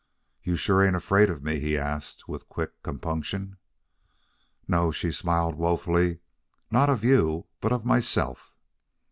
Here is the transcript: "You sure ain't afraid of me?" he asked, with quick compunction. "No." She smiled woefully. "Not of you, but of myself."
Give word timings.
"You 0.41 0.55
sure 0.55 0.83
ain't 0.83 0.95
afraid 0.95 1.29
of 1.29 1.43
me?" 1.43 1.59
he 1.59 1.77
asked, 1.77 2.27
with 2.27 2.49
quick 2.49 2.81
compunction. 2.81 3.57
"No." 4.67 4.89
She 4.91 5.11
smiled 5.11 5.53
woefully. 5.53 6.21
"Not 6.71 6.89
of 6.89 7.03
you, 7.03 7.45
but 7.59 7.71
of 7.71 7.85
myself." 7.85 8.51